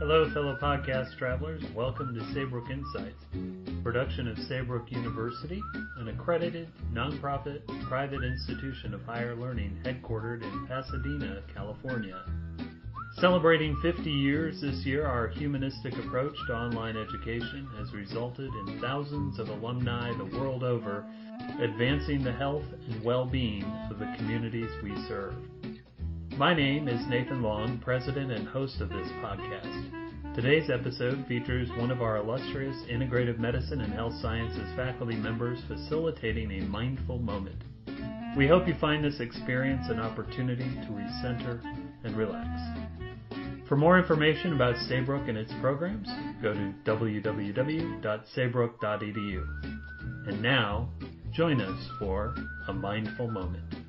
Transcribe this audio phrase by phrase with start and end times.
[0.00, 1.62] Hello, fellow podcast travelers.
[1.74, 3.22] Welcome to Saybrook Insights,
[3.82, 5.60] production of Saybrook University,
[5.98, 12.24] an accredited, nonprofit, private institution of higher learning headquartered in Pasadena, California.
[13.18, 19.38] Celebrating 50 years this year, our humanistic approach to online education has resulted in thousands
[19.38, 21.04] of alumni the world over
[21.60, 25.34] advancing the health and well-being of the communities we serve.
[26.36, 30.34] My name is Nathan Long, president and host of this podcast.
[30.34, 36.52] Today's episode features one of our illustrious integrative medicine and health sciences faculty members facilitating
[36.52, 37.64] a mindful moment.
[38.36, 41.60] We hope you find this experience an opportunity to recenter
[42.04, 42.48] and relax.
[43.68, 46.08] For more information about Saybrook and its programs,
[46.40, 49.46] go to www.saybrook.edu.
[50.26, 50.90] And now,
[51.32, 52.34] join us for
[52.68, 53.80] a mindful moment.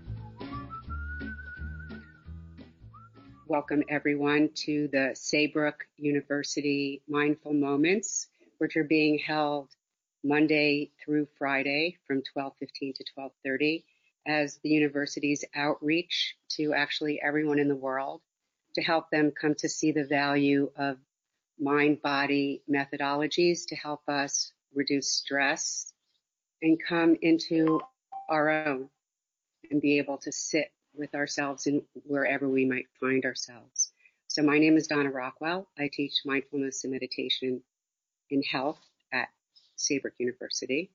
[3.51, 8.27] welcome everyone to the Saybrook University Mindful Moments,
[8.59, 9.67] which are being held
[10.23, 13.83] Monday through Friday from 12:15 to 12:30
[14.25, 18.21] as the university's outreach to actually everyone in the world
[18.75, 20.97] to help them come to see the value of
[21.59, 25.91] mind body methodologies to help us reduce stress
[26.61, 27.81] and come into
[28.29, 28.89] our own
[29.69, 33.93] and be able to sit with ourselves in wherever we might find ourselves.
[34.27, 35.67] So my name is Donna Rockwell.
[35.77, 37.61] I teach mindfulness and meditation
[38.29, 38.79] in health
[39.11, 39.29] at
[39.75, 40.91] Saybrook University.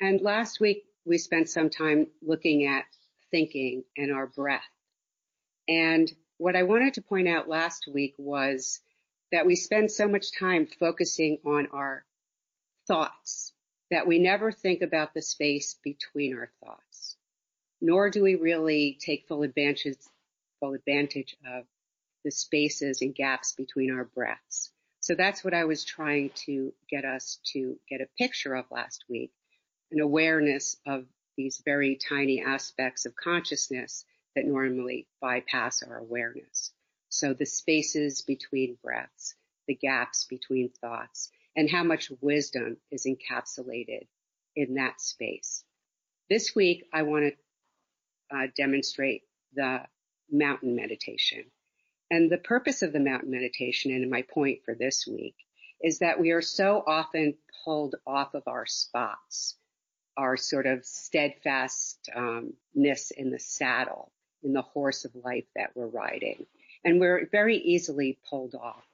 [0.00, 2.84] And last week we spent some time looking at
[3.30, 4.62] thinking and our breath.
[5.68, 8.80] And what I wanted to point out last week was
[9.30, 12.04] that we spend so much time focusing on our
[12.86, 13.52] thoughts
[13.90, 17.16] that we never think about the space between our thoughts
[17.80, 19.96] nor do we really take full advantage,
[20.60, 21.64] full advantage of
[22.24, 24.70] the spaces and gaps between our breaths.
[25.00, 29.04] So that's what I was trying to get us to get a picture of last
[29.08, 29.32] week,
[29.90, 31.06] an awareness of
[31.36, 34.04] these very tiny aspects of consciousness
[34.36, 36.72] that normally bypass our awareness.
[37.08, 39.34] So the spaces between breaths,
[39.66, 44.06] the gaps between thoughts, and how much wisdom is encapsulated
[44.56, 45.64] in that space.
[46.28, 47.34] This week, I want
[48.30, 49.22] to uh, demonstrate
[49.54, 49.80] the
[50.30, 51.44] mountain meditation.
[52.10, 55.36] And the purpose of the mountain meditation, and my point for this week,
[55.82, 57.34] is that we are so often
[57.64, 59.56] pulled off of our spots,
[60.16, 64.12] our sort of steadfastness in the saddle,
[64.42, 66.46] in the horse of life that we're riding.
[66.84, 68.84] And we're very easily pulled off.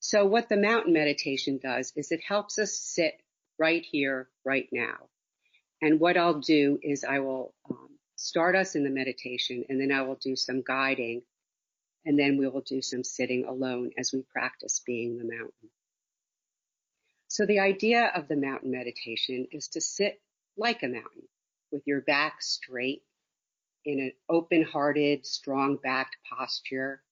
[0.00, 3.20] So what the mountain meditation does is it helps us sit
[3.58, 5.08] right here, right now.
[5.82, 9.92] And what I'll do is I will um, start us in the meditation and then
[9.92, 11.22] I will do some guiding
[12.04, 15.70] and then we will do some sitting alone as we practice being the mountain.
[17.28, 20.20] So the idea of the mountain meditation is to sit
[20.56, 21.28] like a mountain
[21.72, 23.02] with your back straight
[23.84, 27.02] in an open-hearted, strong-backed posture,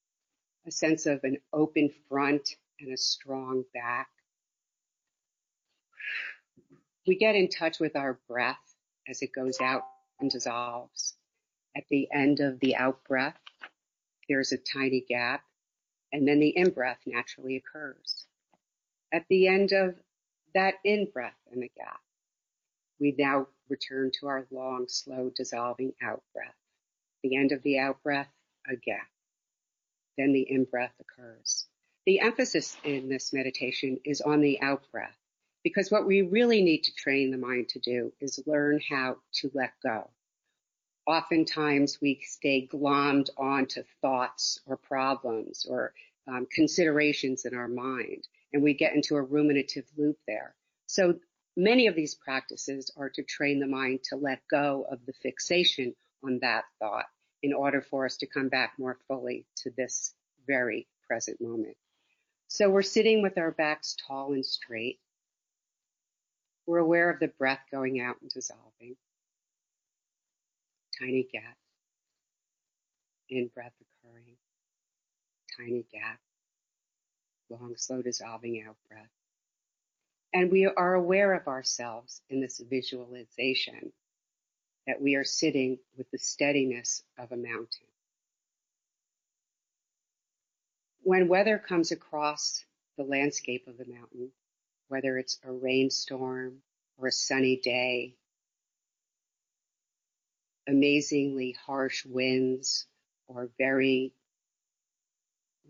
[0.66, 4.08] a sense of an open front and a strong back.
[7.06, 8.74] We get in touch with our breath
[9.08, 9.82] as it goes out
[10.20, 11.14] and dissolves.
[11.76, 13.38] At the end of the out breath,
[14.28, 15.42] there's a tiny gap,
[16.12, 18.26] and then the in breath naturally occurs.
[19.12, 19.96] At the end of
[20.54, 22.00] that in breath and the gap,
[23.00, 26.54] we now return to our long, slow, dissolving out breath.
[27.22, 28.30] The end of the out breath,
[28.68, 29.08] a gap.
[30.16, 31.66] Then the in breath occurs.
[32.06, 35.16] The emphasis in this meditation is on the out breath
[35.62, 39.50] because what we really need to train the mind to do is learn how to
[39.54, 40.10] let go.
[41.06, 45.94] Oftentimes we stay glommed onto thoughts or problems or
[46.28, 50.54] um, considerations in our mind, and we get into a ruminative loop there.
[50.86, 51.18] So
[51.56, 55.94] many of these practices are to train the mind to let go of the fixation
[56.22, 57.06] on that thought
[57.42, 60.12] in order for us to come back more fully to this
[60.46, 61.76] very present moment.
[62.54, 65.00] So we're sitting with our backs tall and straight.
[66.66, 68.94] We're aware of the breath going out and dissolving.
[70.96, 71.56] Tiny gap.
[73.28, 73.72] In breath
[74.04, 74.36] occurring.
[75.58, 76.20] Tiny gap.
[77.50, 79.10] Long, slow dissolving out breath.
[80.32, 83.92] And we are aware of ourselves in this visualization
[84.86, 87.88] that we are sitting with the steadiness of a mountain.
[91.04, 92.64] When weather comes across
[92.96, 94.32] the landscape of the mountain,
[94.88, 96.62] whether it's a rainstorm
[96.98, 98.16] or a sunny day.
[100.68, 102.86] amazingly harsh winds
[103.28, 104.12] or very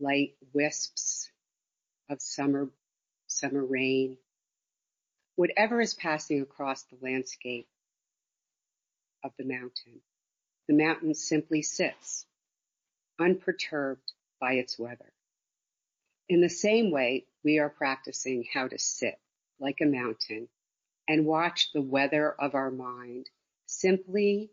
[0.01, 1.31] light wisps
[2.11, 2.71] of summer,
[3.27, 4.19] summer rain,
[5.37, 7.69] whatever is passing across the landscape
[9.25, 10.01] of the mountain.
[10.69, 12.27] The mountain simply sits,
[13.21, 15.14] unperturbed by its weather.
[16.29, 19.21] In the same way, we are practicing how to sit
[19.61, 20.49] like a mountain
[21.09, 23.29] and watch the weather of our mind
[23.67, 24.51] simply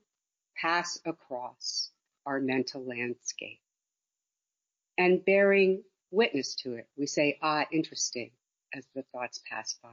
[0.56, 1.92] pass across
[2.26, 3.62] our mental landscape
[4.98, 6.88] and bearing witness to it.
[6.98, 8.32] We say, ah, interesting,
[8.74, 9.90] as the thoughts pass by.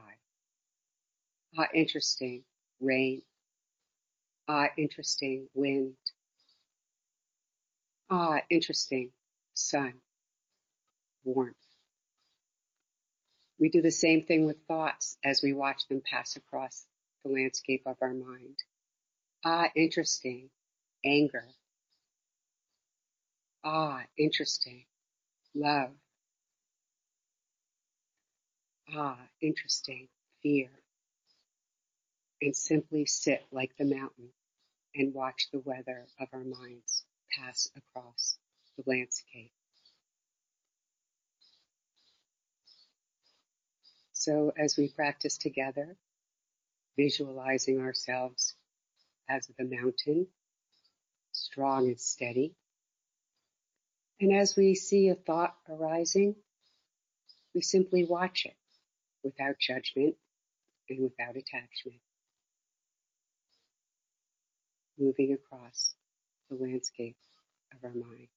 [1.57, 2.43] Ah, interesting,
[2.81, 3.21] rain.
[4.47, 5.95] Ah, interesting, wind.
[8.09, 9.11] Ah, interesting,
[9.53, 9.93] sun,
[11.23, 11.55] warmth.
[13.59, 16.85] We do the same thing with thoughts as we watch them pass across
[17.23, 18.57] the landscape of our mind.
[19.45, 20.49] Ah, interesting,
[21.03, 21.47] anger.
[23.63, 24.85] Ah, interesting,
[25.53, 25.91] love.
[28.93, 30.07] Ah, interesting,
[30.41, 30.69] fear.
[32.41, 34.29] And simply sit like the mountain
[34.95, 37.05] and watch the weather of our minds
[37.37, 38.37] pass across
[38.77, 39.51] the landscape.
[44.19, 45.95] So as we practice together,
[46.97, 48.53] visualizing ourselves
[49.29, 50.27] as the mountain,
[51.31, 52.53] strong and steady,
[54.19, 56.35] and as we see a thought arising,
[57.55, 58.57] we simply watch it
[59.23, 60.17] without judgment
[60.89, 62.01] and without attachment,
[64.99, 65.95] moving across
[66.49, 67.15] the landscape
[67.73, 68.27] of our mind.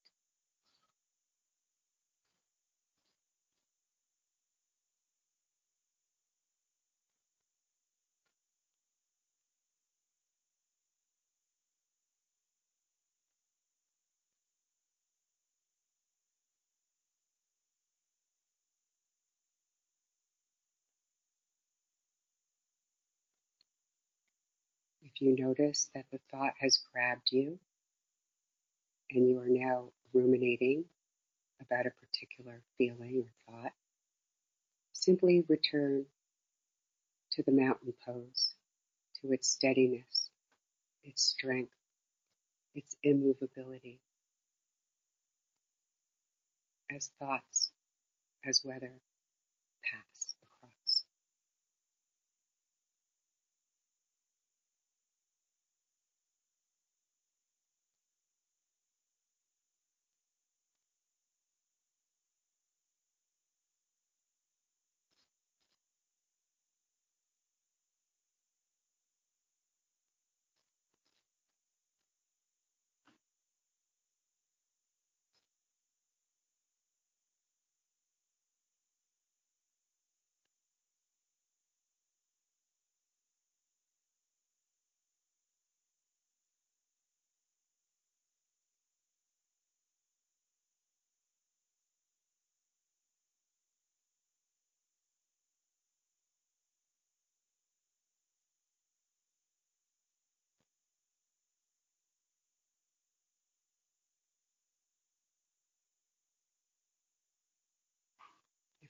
[25.15, 27.59] If you notice that the thought has grabbed you
[29.11, 30.85] and you are now ruminating
[31.61, 33.73] about a particular feeling or thought,
[34.93, 36.05] simply return
[37.31, 38.55] to the mountain pose,
[39.21, 40.29] to its steadiness,
[41.03, 41.73] its strength,
[42.75, 43.99] its immovability.
[46.89, 47.71] As thoughts,
[48.45, 48.93] as weather
[49.83, 51.05] pass across.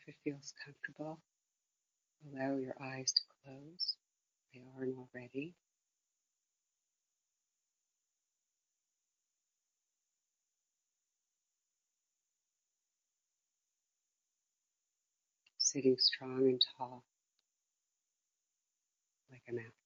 [0.05, 1.19] If it feels comfortable,
[2.25, 3.95] allow your eyes to close.
[4.53, 5.53] They aren't already.
[15.57, 17.03] Sitting strong and tall
[19.31, 19.82] like a mountain.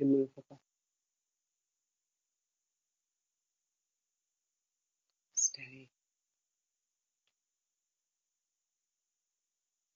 [0.00, 0.60] Immovable,
[5.34, 5.90] steady,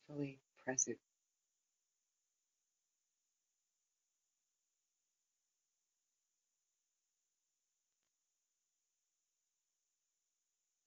[0.06, 0.98] fully present.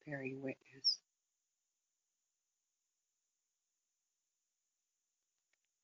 [0.05, 0.99] Bearing witness.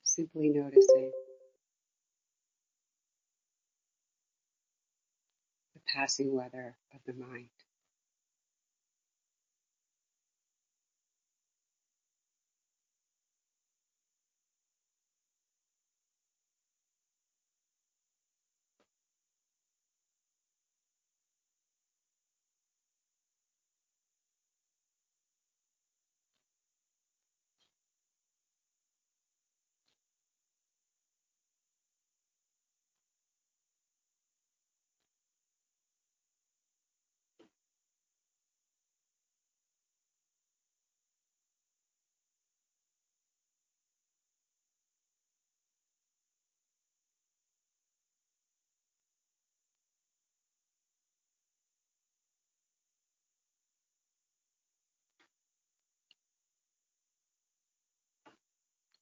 [0.04, 1.12] Simply noticing
[5.98, 7.50] passing weather of the mind.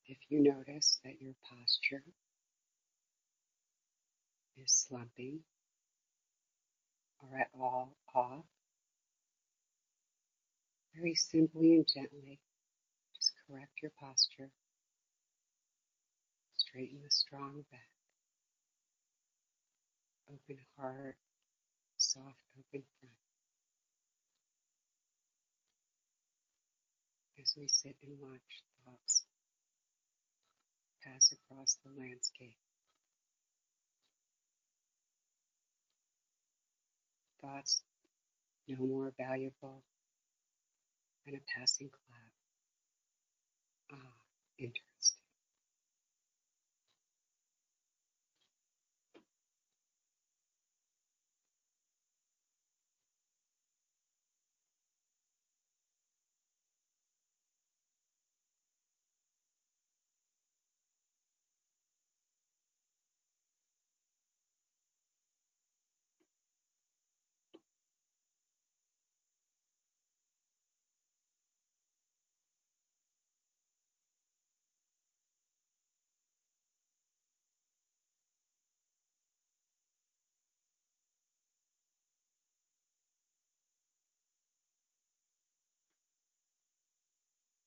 [0.08, 2.04] If you notice that your posture
[4.56, 5.40] is slumping
[7.20, 8.46] or at all off,
[10.96, 12.40] very simply and gently,
[13.16, 14.52] just correct your posture.
[16.58, 17.90] Straighten the strong back.
[20.30, 21.18] Open heart,
[21.98, 23.14] soft open front.
[27.42, 29.26] As we sit and watch thoughts
[31.06, 32.58] pass across the landscape.
[37.42, 37.82] Thoughts
[38.68, 39.84] no more valuable
[41.26, 42.34] than a passing cloud.
[44.00, 44.14] Ah,
[44.58, 44.95] interesting.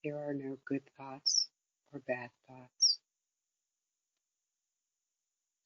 [0.09, 1.51] There are no good thoughts
[1.93, 2.99] or bad thoughts.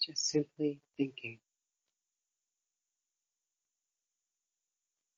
[0.04, 1.38] Just simply thinking.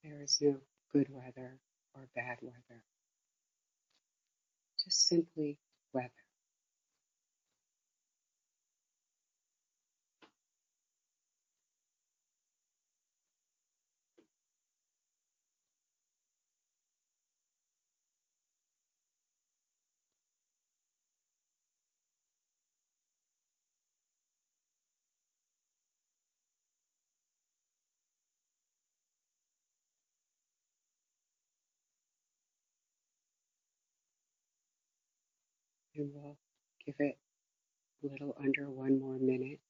[0.04, 0.56] There is no
[0.92, 1.58] good weather
[1.94, 2.82] or bad weather.
[4.84, 5.56] Just simply
[5.94, 6.10] weather.
[35.96, 36.36] And we'll
[36.86, 37.16] give it
[38.04, 39.60] a little under one more minute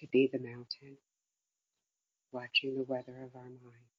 [0.00, 0.96] to be the mountain,
[2.32, 3.98] watching the weather of our mind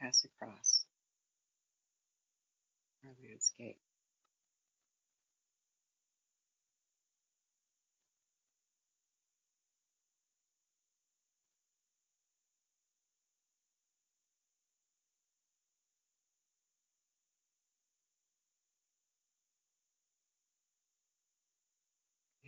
[0.00, 0.84] pass across
[3.04, 3.78] our landscape.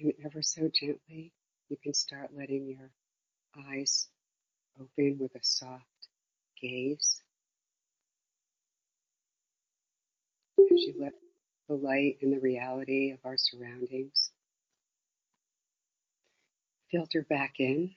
[0.00, 1.33] And ever so gently,
[1.69, 2.90] you can start letting your
[3.69, 4.09] eyes
[4.81, 5.85] open with a soft
[6.61, 7.21] gaze.
[10.59, 11.14] As you let
[11.69, 14.31] the light and the reality of our surroundings
[16.90, 17.90] filter back in.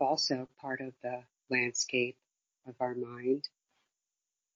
[0.00, 2.16] Also part of the landscape
[2.66, 3.48] of our mind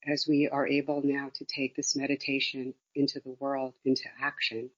[0.06, 4.71] as we are able now to take this meditation into the world, into action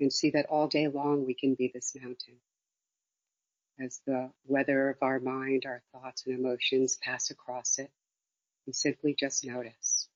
[0.00, 2.40] and see that all day long we can be this mountain.
[3.80, 7.90] As the weather of our mind, our thoughts and emotions pass across it,
[8.66, 10.08] we simply just notice.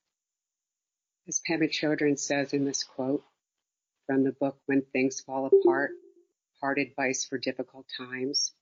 [1.29, 3.25] As Pema Chodron says in this quote
[4.07, 5.93] from the book When Things Fall Apart,
[6.61, 8.53] Heart Advice for Difficult Times,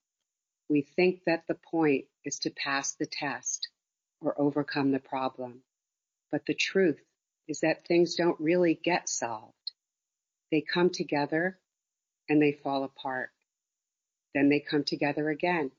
[0.68, 3.68] we think that the point is to pass the test
[4.20, 5.62] or overcome the problem.
[6.30, 7.00] But the truth
[7.48, 9.54] is that things don't really get solved.
[10.50, 11.58] They come together
[12.28, 13.30] and they fall apart.
[14.34, 15.70] Then they come together again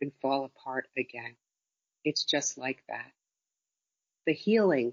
[0.00, 1.36] and fall apart again.
[2.04, 3.12] It's just like that.
[4.26, 4.92] The healing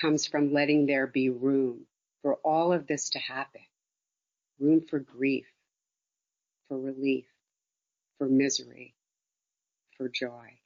[0.00, 1.86] comes from letting there be room
[2.22, 3.60] for all of this to happen.
[4.58, 5.46] Room for grief,
[6.68, 7.26] for relief,
[8.18, 8.94] for misery,
[9.96, 10.58] for joy.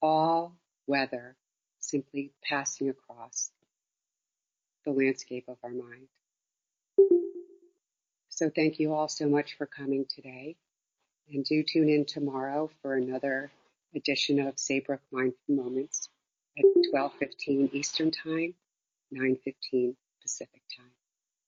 [0.00, 1.36] All weather
[1.80, 3.50] simply passing across
[4.84, 6.08] the landscape of our mind.
[8.34, 10.56] So thank you all so much for coming today.
[11.30, 13.52] And do tune in tomorrow for another
[13.94, 16.08] edition of Saybrook Mindful Moments
[16.56, 18.54] at 12:15 Eastern Time,
[19.12, 21.01] 9:15 Pacific Time.